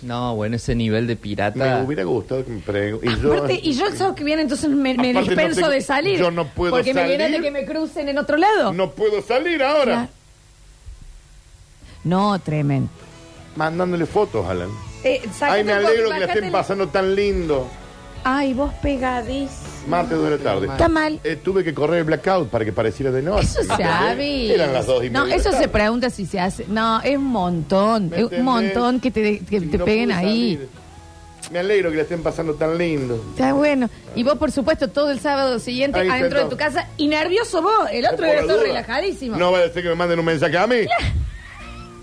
No, 0.02 0.36
bueno, 0.36 0.56
ese 0.56 0.76
nivel 0.76 1.08
de 1.08 1.16
me 1.16 1.22
pirata. 1.22 1.84
hubiera 1.86 2.04
gustado 2.04 2.46
que 2.46 2.52
me 2.52 2.60
pregunte. 2.62 3.08
Y 3.10 3.22
yo, 3.22 3.34
Aparte, 3.34 3.60
y 3.62 3.74
yo 3.74 3.88
el 3.88 3.98
sábado 3.98 4.16
que 4.16 4.24
viene 4.24 4.42
entonces 4.44 4.70
me, 4.70 4.76
me 4.76 4.92
Aparte, 4.94 5.14
no 5.14 5.22
dispenso 5.22 5.56
tengo- 5.62 5.70
de 5.72 5.82
salir. 5.82 6.20
yo 6.20 6.32
no 6.32 6.48
puedo 6.48 6.72
Porque 6.72 6.94
me 6.94 7.04
viene 7.06 7.26
de 7.26 7.30
salir. 7.36 7.42
que 7.42 7.52
me 7.52 7.66
crucen 7.66 8.08
en 8.10 8.18
otro 8.18 8.38
lado. 8.38 8.72
no 8.74 8.92
puedo 8.92 9.22
salir 9.22 9.62
ahora. 9.62 10.08
No, 12.04 12.40
tremendo. 12.40 12.90
Mandándole 13.56 14.06
fotos, 14.06 14.46
Alan. 14.48 14.70
Eh, 15.04 15.22
Ay, 15.42 15.64
me 15.64 15.74
un 15.74 15.86
alegro 15.86 16.10
que 16.12 16.20
la 16.20 16.26
estén 16.34 16.52
pasando 16.52 16.88
tan 16.88 17.14
lindo. 17.16 17.68
Ay, 18.24 18.54
vos 18.54 18.74
pegadís. 18.82 19.50
Martes 19.90 20.22
de 20.22 20.30
la 20.30 20.38
tarde. 20.38 20.68
Está 20.68 20.88
mal. 20.88 21.20
Eh, 21.24 21.36
tuve 21.44 21.64
que 21.64 21.74
correr 21.74 22.00
el 22.00 22.04
blackout 22.06 22.50
para 22.50 22.64
que 22.64 22.72
pareciera 22.72 23.12
de 23.12 23.22
noche. 23.22 23.44
Eso 23.48 23.60
¿me 23.68 23.76
se 23.76 23.84
entendés? 23.84 24.52
Eran 24.52 24.74
las 24.74 24.86
dos 24.86 25.04
y 25.04 25.10
No, 25.10 25.22
media 25.24 25.36
de 25.36 25.42
eso 25.42 25.50
se 25.52 25.56
tarde. 25.58 25.68
pregunta 25.70 26.10
si 26.10 26.26
se 26.26 26.40
hace. 26.40 26.66
No, 26.68 27.02
es 27.02 27.18
un 27.18 27.26
montón. 27.26 28.10
¿Me 28.10 28.20
Es 28.20 28.24
un 28.32 28.44
montón 28.44 29.00
que 29.00 29.12
te, 29.12 29.40
que 29.40 29.60
te 29.62 29.78
no 29.78 29.86
peguen 29.86 30.10
pude 30.10 30.18
ahí. 30.18 30.54
salir. 30.56 30.70
Me 31.52 31.60
alegro 31.60 31.90
que 31.90 31.96
la 31.96 32.04
estén 32.04 32.22
pasando 32.22 32.54
tan 32.54 32.78
lindo. 32.78 33.24
Está 33.32 33.54
bueno. 33.54 33.90
Y 34.16 34.24
vos, 34.24 34.38
por 34.38 34.52
supuesto, 34.52 34.90
todo 34.90 35.10
el 35.10 35.20
sábado 35.20 35.58
siguiente 35.58 35.98
Ahí 36.00 36.08
adentro 36.10 36.44
de 36.44 36.50
tu 36.50 36.58
casa. 36.58 36.88
Y 36.98 37.08
nervioso 37.08 37.62
vos. 37.62 37.88
El 37.92 38.06
otro 38.06 38.18
Por 38.18 38.26
era 38.28 38.42
la 38.42 38.48
todo 38.48 38.58
duda. 38.58 38.68
relajadísimo. 38.68 39.36
No 39.38 39.52
vaya 39.52 39.66
a 39.66 39.70
ser 39.70 39.82
que 39.82 39.90
me 39.90 39.96
manden 39.96 40.20
un 40.20 40.26
mensaje 40.26 40.58
a 40.58 40.68
mí. 40.68 40.76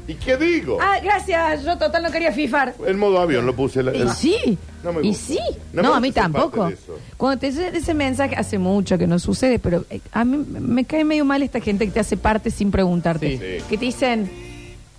¿Y 0.08 0.14
qué 0.14 0.36
digo? 0.36 0.78
Ah, 0.80 0.98
gracias. 1.02 1.64
Yo 1.64 1.76
total 1.78 2.02
no 2.04 2.10
quería 2.12 2.30
fifar. 2.32 2.74
El 2.86 2.96
modo 2.96 3.18
avión 3.20 3.44
lo 3.44 3.54
puse. 3.56 3.82
la- 3.82 3.94
Y 3.94 4.08
sí. 4.10 4.56
No 4.84 4.92
me 4.92 5.06
y 5.06 5.14
sí. 5.14 5.38
No 5.72 5.82
No, 5.82 5.90
me 5.90 5.96
a 5.96 6.00
mí 6.00 6.08
gusta 6.08 6.22
ser 6.22 6.32
tampoco. 6.32 6.56
parte 6.60 6.74
de 6.76 6.80
eso. 6.82 6.98
Cuando 7.16 7.40
te 7.40 7.50
llega 7.50 7.76
ese 7.76 7.92
mensaje, 7.94 8.36
hace 8.36 8.58
mucho 8.58 8.96
que 8.98 9.06
no 9.08 9.18
sucede, 9.18 9.58
pero 9.58 9.84
eh, 9.90 10.00
a 10.12 10.24
mí 10.24 10.44
me 10.48 10.84
cae 10.84 11.02
medio 11.04 11.24
mal 11.24 11.42
esta 11.42 11.60
gente 11.60 11.86
que 11.86 11.90
te 11.90 12.00
hace 12.00 12.16
parte 12.16 12.50
sin 12.50 12.70
preguntarte. 12.70 13.30
Sí. 13.30 13.38
Sí. 13.38 13.64
Que 13.68 13.78
te 13.78 13.84
dicen, 13.86 14.30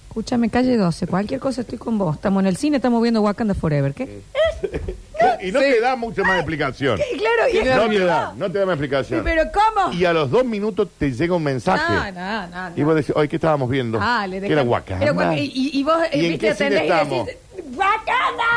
escúchame, 0.09 0.49
calle 0.49 0.75
12, 0.75 1.07
cualquier 1.07 1.39
cosa 1.39 1.61
estoy 1.61 1.77
con 1.77 1.97
vos. 1.97 2.15
Estamos 2.15 2.41
en 2.41 2.47
el 2.47 2.57
cine, 2.57 2.75
estamos 2.77 3.01
viendo 3.01 3.21
Wakanda 3.21 3.53
Forever. 3.53 3.93
¿Qué? 3.93 4.21
Y 5.41 5.51
no 5.51 5.59
Sí. 5.59 5.65
te 5.65 5.79
da 5.81 5.95
mucha 5.95 6.23
más 6.23 6.37
explicación. 6.37 6.99
Y 7.13 7.17
claro, 7.17 7.49
y 7.51 7.57
No 7.57 7.89
te 7.89 7.99
da, 8.05 8.33
no 8.37 8.51
te 8.51 8.59
da 8.59 8.65
más 8.65 8.73
explicación. 8.73 9.21
Pero 9.23 9.43
¿cómo? 9.53 9.93
Y 9.93 10.05
a 10.05 10.13
los 10.13 10.29
dos 10.31 10.45
minutos 10.45 10.87
te 10.97 11.11
llega 11.11 11.35
un 11.35 11.43
mensaje. 11.43 11.93
No, 11.93 12.11
no, 12.11 12.47
no. 12.47 12.69
no. 12.69 12.77
Y 12.77 12.83
vos 12.83 12.95
decís, 12.95 13.13
hoy 13.15 13.27
¿qué 13.27 13.35
estábamos 13.37 13.69
viendo? 13.69 13.99
Ah, 14.01 14.25
le 14.27 14.39
Que 14.41 14.47
era 14.47 14.63
dejan- 14.63 14.67
Wakanda. 14.69 15.03
Era 15.05 15.13
Wakanda. 15.13 15.37
Y, 15.39 15.45
y- 15.53 15.79
y 15.79 15.83
vos 15.83 15.97
¿Y 16.11 16.15
en 16.25 16.31
viste, 16.31 16.47
qué 16.47 16.53
cine 16.55 16.67
atendés 16.77 16.83
y 16.83 16.91
estamos? 16.91 17.27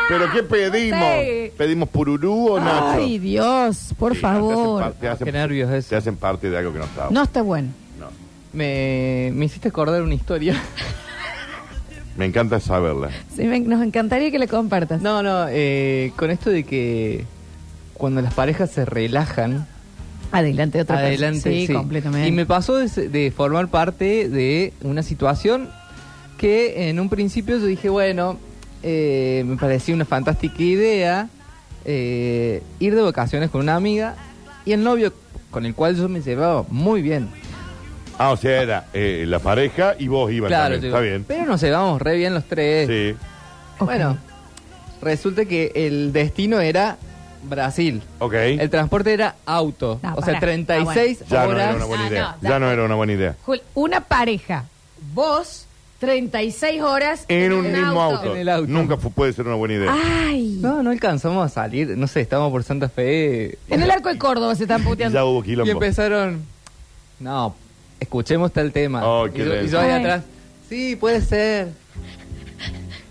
¿Pero 0.08 0.32
qué 0.32 0.42
pedimos? 0.42 1.54
¿Pedimos 1.56 1.88
pururú 1.88 2.48
o 2.52 2.60
nacho? 2.60 3.00
Ay, 3.00 3.18
Dios, 3.18 3.94
por 3.98 4.14
Sí, 4.14 4.20
Te 4.20 4.26
hacen, 4.26 4.40
favor. 4.40 4.82
par- 4.82 4.92
te 4.94 5.08
hacen- 5.08 5.24
Qué 5.24 5.32
nervios 5.32 5.70
eso. 5.72 5.88
te 5.90 5.96
hacen 5.96 6.16
parte 6.16 6.50
de 6.50 6.58
algo 6.58 6.72
que 6.72 6.78
no 6.78 6.84
está. 6.84 7.08
No 7.10 7.22
está 7.22 7.42
bueno. 7.42 7.68
No. 7.98 8.06
Me, 8.52 9.30
me 9.34 9.44
hiciste 9.46 9.68
acordar 9.68 10.02
una 10.02 10.14
historia. 10.14 10.54
Me 12.20 12.26
encanta 12.26 12.60
saberla. 12.60 13.08
Sí, 13.34 13.44
me- 13.44 13.60
nos 13.60 13.82
encantaría 13.82 14.30
que 14.30 14.38
le 14.38 14.46
compartas. 14.46 15.00
No, 15.00 15.22
no, 15.22 15.46
eh, 15.48 16.12
con 16.16 16.30
esto 16.30 16.50
de 16.50 16.64
que 16.64 17.24
cuando 17.94 18.20
las 18.20 18.34
parejas 18.34 18.70
se 18.70 18.84
relajan, 18.84 19.66
Adelante, 20.30 20.82
otra 20.82 20.98
adelante. 20.98 21.40
persona. 21.40 21.54
Sí, 21.62 21.66
sí. 21.68 21.72
completamente. 21.72 22.28
Y 22.28 22.32
me 22.32 22.44
pasó 22.44 22.76
de, 22.76 23.08
de 23.08 23.30
formar 23.30 23.68
parte 23.68 24.28
de 24.28 24.74
una 24.82 25.02
situación 25.02 25.70
que 26.36 26.90
en 26.90 27.00
un 27.00 27.08
principio 27.08 27.56
yo 27.56 27.64
dije, 27.64 27.88
bueno, 27.88 28.36
eh, 28.82 29.42
me 29.46 29.56
parecía 29.56 29.94
una 29.94 30.04
fantástica 30.04 30.62
idea 30.62 31.30
eh, 31.86 32.62
ir 32.80 32.94
de 32.96 33.00
vacaciones 33.00 33.48
con 33.48 33.62
una 33.62 33.76
amiga 33.76 34.14
y 34.66 34.72
el 34.72 34.84
novio 34.84 35.14
con 35.50 35.64
el 35.64 35.74
cual 35.74 35.96
yo 35.96 36.06
me 36.10 36.20
llevaba 36.20 36.66
muy 36.68 37.00
bien. 37.00 37.28
Ah, 38.22 38.32
o 38.32 38.36
sea, 38.36 38.60
era 38.62 38.84
eh, 38.92 39.24
la 39.26 39.38
pareja 39.38 39.94
y 39.98 40.06
vos 40.08 40.30
ibas 40.30 40.48
Claro, 40.48 40.74
también. 40.74 40.82
digo, 40.82 40.96
Está 40.96 41.00
bien. 41.08 41.24
pero 41.26 41.46
nos 41.46 41.60
llevamos 41.62 42.02
re 42.02 42.16
bien 42.16 42.34
los 42.34 42.44
tres. 42.44 42.86
Sí. 42.86 43.16
Ok. 43.78 43.86
Bueno, 43.86 44.18
resulta 45.00 45.46
que 45.46 45.72
el 45.74 46.12
destino 46.12 46.60
era 46.60 46.98
Brasil. 47.44 48.02
Ok. 48.18 48.34
El 48.34 48.68
transporte 48.68 49.14
era 49.14 49.36
auto. 49.46 49.98
No, 50.02 50.10
o 50.16 50.22
sea, 50.22 50.34
pará. 50.34 50.40
36 50.40 51.24
Ya 51.30 51.44
no 51.44 51.48
horas. 51.50 51.66
era 51.68 51.76
una 51.76 51.84
buena 51.86 52.04
Ah, 52.04 52.08
idea. 52.08 52.22
no, 52.22 52.42
ya 52.42 52.48
ya. 52.50 52.58
no 52.58 52.70
era 52.70 52.84
una 52.84 52.94
buena 52.94 53.12
idea. 53.14 53.36
Jul, 53.46 53.62
una 53.74 54.00
pareja, 54.02 54.64
vos, 55.14 55.64
36 55.98 56.82
horas 56.82 57.24
En 57.28 57.52
un 57.52 57.72
mismo 57.72 58.02
auto. 58.02 58.34
En 58.34 58.40
el 58.42 58.48
auto. 58.50 58.66
Nunca 58.70 58.98
fu- 58.98 59.10
puede 59.12 59.32
ser 59.32 59.46
una 59.46 59.56
buena 59.56 59.74
idea. 59.76 59.96
Ay. 60.26 60.58
No, 60.60 60.82
no 60.82 60.90
alcanzamos 60.90 61.44
a 61.44 61.48
salir. 61.48 61.96
No 61.96 62.06
sé, 62.06 62.20
estábamos 62.20 62.52
por 62.52 62.62
Santa 62.64 62.90
Fe. 62.90 63.58
En 63.68 63.82
el 63.82 63.90
arco 63.90 64.10
de 64.10 64.18
Córdoba 64.18 64.54
se 64.54 64.64
están 64.64 64.84
puteando. 64.84 65.14
ya 65.18 65.24
hubo 65.24 65.40
Y 65.40 65.44
quilombo. 65.44 65.72
empezaron. 65.72 66.42
No, 67.18 67.54
escuchemos 68.00 68.52
tal 68.52 68.72
tema. 68.72 69.06
Oh, 69.06 69.26
y, 69.28 69.30
qué 69.30 69.44
yo, 69.44 69.62
y 69.62 69.68
yo 69.68 69.78
ahí 69.80 69.90
Ay. 69.90 70.00
atrás. 70.00 70.24
Sí, 70.68 70.96
puede 70.96 71.20
ser. 71.20 71.68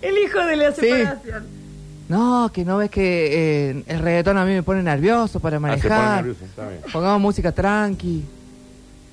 El 0.02 0.18
hijo 0.18 0.40
de 0.46 0.56
la 0.56 0.72
Sí. 0.74 0.82
separación. 0.82 1.60
No, 2.08 2.50
que 2.54 2.66
no 2.66 2.78
ves 2.78 2.90
que 2.90 3.70
eh, 3.70 3.84
el 3.88 4.00
reggaetón 4.00 4.38
a 4.38 4.46
mí 4.46 4.54
me 4.54 4.64
pone 4.64 4.82
nervioso 4.82 5.40
para 5.40 5.58
Ah, 5.58 5.60
se 5.60 5.62
pone 5.62 5.78
manejar. 5.78 6.16
nervioso, 6.18 6.46
está 6.46 6.68
bien. 6.68 6.82
Pongamos 6.92 7.22
música 7.22 7.52
tranqui. 7.52 8.24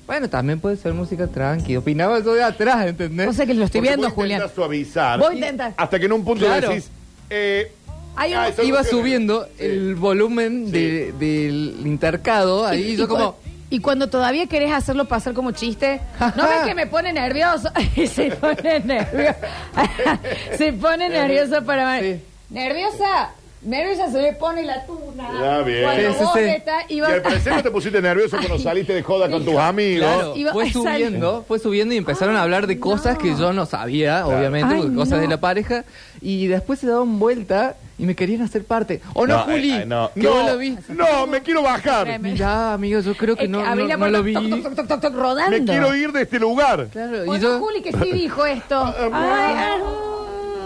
Bueno, 0.07 0.29
también 0.29 0.59
puede 0.59 0.77
ser 0.77 0.93
música 0.93 1.27
tranqui. 1.27 1.75
Opinaba 1.75 2.19
yo 2.21 2.33
de 2.33 2.41
atrás, 2.43 2.87
¿entendés? 2.87 3.27
O 3.27 3.33
sea 3.33 3.45
que 3.45 3.53
lo 3.53 3.65
estoy 3.65 3.81
Porque 3.81 3.89
viendo, 3.89 4.07
vos 4.07 4.13
Julián. 4.15 4.37
intentás 4.39 4.55
suavizar. 4.55 5.19
Vos 5.19 5.33
intentás. 5.33 5.73
Hasta 5.77 5.99
que 5.99 6.05
en 6.05 6.13
un 6.13 6.23
punto 6.23 6.45
Claro. 6.45 6.69
decís, 6.69 6.89
eh, 7.29 7.71
Hay 8.19 8.31
un- 8.31 8.39
Ah, 8.39 8.49
Iba 8.63 8.83
subiendo 8.83 9.43
Sí. 9.59 9.65
el 9.65 9.93
volumen 9.93 10.71
de- 10.71 11.13
del 11.19 11.75
intercado, 11.85 12.65
ahí 12.65 12.81
Y- 12.81 12.91
y 12.93 12.95
yo 12.95 13.07
como... 13.07 13.37
Y 13.69 13.79
cuando 13.79 14.07
todavía 14.09 14.47
querés 14.47 14.71
hacerlo 14.71 15.05
pasar 15.05 15.33
como 15.33 15.51
chiste, 15.51 15.99
¿no 16.35 16.47
ves 16.47 16.59
que 16.65 16.73
me 16.75 16.87
pone 16.87 17.11
nervioso? 17.11 17.69
Y 17.95 18.07
se 18.07 18.31
pone 18.31 18.79
nervioso. 18.79 19.35
se 20.57 20.73
pone 20.73 21.09
nervioso 21.09 21.63
para... 21.65 21.99
Sí. 21.99 22.21
¿Nerviosa? 22.49 23.31
Nerviosa 23.63 24.09
se 24.11 24.21
le 24.21 24.33
pone 24.33 24.63
la 24.63 24.85
tuna. 24.85 25.27
Ah, 25.33 25.61
bien. 25.65 25.83
Cuando 25.83 26.01
Sí, 26.03 26.15
sí, 26.17 26.23
vos 26.23 26.33
sí. 26.35 26.39
estás 26.41 26.83
y 26.89 26.99
vas- 27.01 27.11
al 27.11 27.21
parecer 27.23 27.53
no 27.55 27.63
te 27.63 27.71
pusiste 27.71 28.01
nervioso 28.01 28.37
cuando 28.37 28.59
saliste 28.59 28.93
de 28.93 29.01
joda 29.03 29.29
con 29.29 29.43
tus 29.43 29.55
amigos. 29.57 30.07
Claro, 30.07 30.35
Iba- 30.37 30.53
fue 30.53 30.71
subiendo, 30.71 31.43
fue 31.45 31.59
subiendo 31.59 31.93
y 31.93 31.97
empezaron 31.97 32.37
a 32.37 32.43
hablar 32.43 32.67
de 32.67 32.79
cosas 32.79 33.17
que 33.17 33.35
yo 33.35 33.51
no 33.51 33.65
sabía, 33.65 34.25
obviamente, 34.27 34.75
Ay, 34.75 34.81
porque 34.81 34.95
cosas 34.95 35.15
no. 35.17 35.21
de 35.21 35.27
la 35.27 35.37
pareja, 35.41 35.83
y 36.21 36.47
después 36.47 36.79
se 36.79 36.87
daban 36.87 37.19
vuelta 37.19 37.75
y 37.99 38.05
me 38.05 38.15
querían 38.15 38.41
hacer 38.43 38.63
parte. 38.63 39.01
¿O 39.13 39.25
no, 39.25 39.39
Juli? 39.39 39.71
eh, 39.71 39.81
eh, 39.81 39.85
no, 39.85 40.11
que 40.13 40.21
no, 40.21 40.29
vos 40.31 40.51
lo 40.51 40.57
vi. 40.57 40.77
no, 40.89 41.27
me 41.27 41.41
quiero 41.41 41.63
bajar. 41.63 42.03
Tremendo. 42.05 42.33
Mirá, 42.35 42.73
amigo, 42.73 42.99
yo 42.99 43.15
creo 43.15 43.35
que 43.35 43.45
Es 43.45 43.49
no, 43.49 43.59
abrí 43.65 43.83
no- 43.83 43.87
la 43.89 43.93
no 43.95 43.99
puerta, 43.99 44.17
lo 44.17 44.23
vi. 44.23 44.33
toc, 44.33 44.49
toc, 44.63 44.75
toc, 44.75 44.87
toc, 44.87 45.01
toc, 45.01 45.15
rodando. 45.15 45.51
Me 45.57 45.63
quiero 45.65 45.95
ir 45.95 46.11
de 46.11 46.21
este 46.21 46.39
lugar. 46.39 46.87
Claro, 46.91 47.25
Bueno, 47.25 47.35
y 47.35 47.39
yo 47.39 47.59
Juli 47.59 47.81
que 47.81 47.91
sí 47.91 48.11
dijo 48.11 48.45
esto. 48.45 48.83
Ay, 48.97 49.09
ah, 49.13 49.77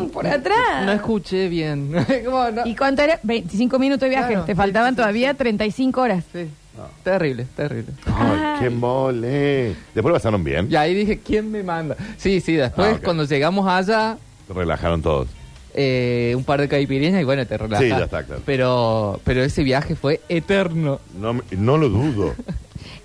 mm, 0.01 0.05
por 0.07 0.27
atrás. 0.27 0.85
no 0.85 0.91
escuché 0.91 1.47
bien. 1.47 1.93
Como 2.25 2.51
no- 2.51 2.65
¿Y 2.65 2.75
cuánto 2.75 3.01
era? 3.01 3.19
25 3.23 3.79
minutos 3.79 4.01
de 4.01 4.09
viaje. 4.09 4.29
Claro, 4.33 4.45
Te 4.45 4.55
faltaban 4.55 4.89
sí, 4.89 4.95
sí, 4.95 4.97
todavía 4.97 5.33
35 5.33 6.01
horas. 6.01 6.23
Sí. 6.33 6.49
Terrible, 7.03 7.45
terrible. 7.55 7.93
Ay, 8.07 8.59
qué 8.61 8.69
mole. 8.69 9.75
Después 9.93 10.13
pasaron 10.13 10.43
bien. 10.43 10.67
Y 10.69 10.75
ahí 10.75 10.93
dije, 10.95 11.19
¿quién 11.19 11.51
me 11.51 11.61
manda? 11.63 11.95
Sí, 12.17 12.41
sí, 12.41 12.53
después 12.55 12.87
Ah, 12.93 12.95
ok. 12.97 13.03
cuando 13.03 13.23
llegamos 13.25 13.67
allá, 13.67 14.17
relajaron 14.53 15.01
todos. 15.01 15.27
Eh, 15.73 16.33
un 16.35 16.43
par 16.43 16.59
de 16.61 16.67
caipirinhas 16.67 17.21
y 17.21 17.25
bueno, 17.25 17.45
te 17.45 17.57
relajas. 17.57 17.83
Sí, 17.83 17.89
ya 17.89 18.03
está, 18.05 18.23
claro. 18.23 18.41
Pero, 18.45 19.19
pero 19.23 19.43
ese 19.43 19.63
viaje 19.63 19.95
fue 19.95 20.21
eterno. 20.29 20.99
No, 21.19 21.33
me- 21.33 21.43
no 21.51 21.77
lo 21.77 21.89
dudo. 21.89 22.33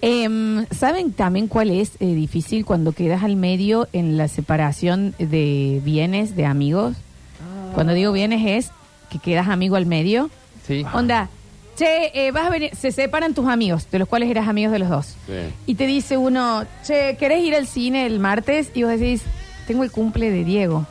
Em, 0.02 0.66
¿Saben 0.70 1.12
también 1.12 1.48
cuál 1.48 1.70
es 1.70 1.92
eh, 2.00 2.06
difícil 2.14 2.64
cuando 2.66 2.92
quedas 2.92 3.22
al 3.24 3.34
medio 3.36 3.88
en 3.92 4.16
la 4.18 4.28
separación 4.28 5.14
de 5.18 5.80
bienes 5.84 6.36
de 6.36 6.44
amigos? 6.46 6.94
Cuando 7.74 7.92
digo 7.94 8.12
bienes 8.12 8.42
es 8.46 8.72
que 9.10 9.18
quedas 9.18 9.48
amigo 9.48 9.76
al 9.76 9.86
medio. 9.86 10.30
Sí. 10.66 10.84
Onda, 10.92 11.28
che, 11.76 12.10
eh, 12.14 12.30
vas 12.30 12.46
a 12.46 12.50
venir, 12.50 12.70
se 12.76 12.92
separan 12.92 13.34
tus 13.34 13.48
amigos, 13.48 13.86
de 13.90 13.98
los 13.98 14.08
cuales 14.08 14.30
eras 14.30 14.48
amigos 14.48 14.72
de 14.72 14.78
los 14.78 14.88
dos. 14.88 15.06
Sí. 15.26 15.32
Y 15.66 15.74
te 15.74 15.86
dice 15.86 16.16
uno, 16.16 16.64
che, 16.86 17.16
¿querés 17.18 17.42
ir 17.42 17.54
al 17.54 17.66
cine 17.66 18.06
el 18.06 18.18
martes? 18.20 18.70
Y 18.74 18.82
vos 18.82 18.92
decís, 18.98 19.22
tengo 19.66 19.82
el 19.82 19.90
cumple 19.90 20.30
de 20.30 20.44
Diego. 20.44 20.86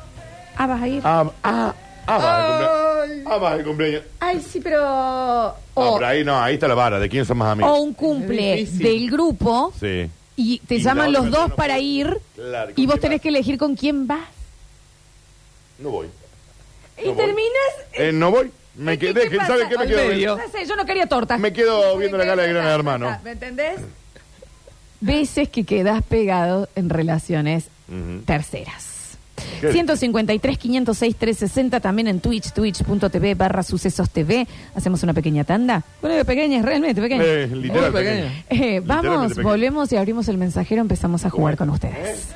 Ah, 0.58 0.68
vas 0.68 0.82
a 0.82 0.88
ir. 0.88 1.02
Ah, 1.04 1.32
ah, 1.44 1.74
ah, 2.08 2.18
va 2.18 2.36
el 2.36 2.44
cumpleaños. 2.58 3.26
Ah, 3.28 3.38
va 3.38 3.56
el 3.56 3.64
cumpleaños. 3.64 4.04
Ay, 4.20 4.42
sí, 4.42 4.60
pero... 4.62 4.80
No, 4.82 5.56
O, 5.74 5.96
pero 5.96 6.08
ahí 6.08 6.24
no, 6.24 6.42
ahí 6.42 6.54
está 6.56 6.68
la 6.68 6.76
vara. 6.76 7.00
¿De 7.00 7.10
quién 7.10 7.26
son 7.26 7.38
más 7.38 7.52
amigos? 7.52 7.72
o 7.72 7.82
un 7.82 7.94
cumple 7.94 8.56
difícil. 8.58 8.84
del 8.84 9.12
grupo 9.12 9.74
Sí. 9.80 10.10
y 10.36 10.60
te 10.60 10.76
Y 10.76 10.82
llaman 10.82 11.12
la 11.12 11.20
los 11.20 11.28
otra 11.28 11.40
dos 11.42 11.50
no 11.50 11.56
para 11.56 11.74
puede. 11.76 11.86
ir 11.86 12.18
Claro, 12.36 12.74
¿con 12.74 12.84
y 12.84 12.86
vos 12.86 12.94
quién 12.96 13.02
tenés 13.02 13.18
vas? 13.18 13.22
que 13.24 13.30
elegir 13.30 13.58
con 13.58 13.76
quién 13.76 14.08
vas. 14.08 14.28
No 15.80 15.90
voy. 15.90 16.08
Y 17.04 17.08
voy. 17.08 17.16
terminas... 17.16 17.74
Eh, 17.94 18.12
no 18.14 18.32
voy. 18.32 18.52
Me 18.76 18.98
¿Qué- 18.98 19.14
quedé. 19.14 19.30
qué 19.30 19.38
pasa? 19.38 19.54
¿Sabe 19.54 19.68
qué 19.70 19.76
me 19.78 19.84
Al 19.84 19.88
quedo? 19.90 20.08
medio. 20.08 20.38
No 20.38 20.50
sé, 20.52 20.66
yo 20.66 20.76
no 20.76 20.86
quería 20.86 21.08
torta. 21.08 21.38
Me 21.38 21.52
quedo 21.54 21.98
viendo 21.98 22.18
la 22.18 22.26
gala 22.26 22.44
de 22.44 22.50
Gran 22.54 22.68
Hermano. 22.68 23.20
¿Me 23.24 23.32
entendés? 23.32 23.80
Veces 25.02 25.50
que 25.50 25.64
quedas 25.66 26.02
pegado 26.04 26.68
en 26.76 26.90
relaciones 26.90 27.66
Ujú. 27.90 28.22
terceras. 28.26 28.86
¿Qué? 29.62 29.72
153, 29.72 30.58
506, 30.58 31.16
360, 31.16 31.80
también 31.80 32.08
en 32.08 32.20
Twitch, 32.20 32.52
twitch.tv 32.52 33.36
barra 33.36 33.64
sucesos 33.64 34.10
TV. 34.10 34.48
Hacemos 34.76 35.04
una 35.04 35.14
pequeña 35.14 35.44
tanda. 35.44 35.84
Bueno, 36.02 36.24
pequeña, 36.26 36.62
realmente 36.62 37.02
pequeña. 37.02 37.24
Eh, 37.24 37.48
literal, 37.48 37.92
Muy 37.92 38.02
pequeño. 38.02 38.32
Eh, 38.50 38.82
vamos, 38.86 39.36
volvemos 39.36 39.92
y 39.92 39.98
abrimos 39.98 40.28
el 40.28 40.38
mensajero, 40.38 40.82
empezamos 40.82 41.26
a 41.26 41.30
jugar 41.30 41.58
con 41.58 41.70
¿Eh? 41.70 41.74
ustedes. 41.74 42.28